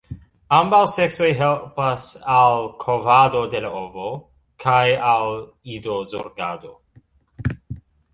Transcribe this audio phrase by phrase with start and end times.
[0.59, 4.07] Ambaŭ seksoj helpas al kovado de la ovo,
[4.65, 4.81] kaj
[5.11, 5.37] al
[5.75, 6.73] idozorgado.